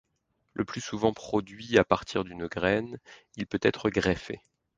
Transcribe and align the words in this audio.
Le 0.53 0.65
plus 0.65 0.81
souvent 0.81 1.13
produit 1.13 1.77
à 1.77 1.83
partir 1.83 2.23
d’une 2.23 2.47
graine, 2.47 2.97
il 3.37 3.45
peut 3.45 3.59
être 3.61 3.91
greffé. 3.91 4.41